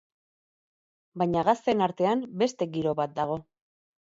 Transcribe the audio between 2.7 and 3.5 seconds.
giro bat dago.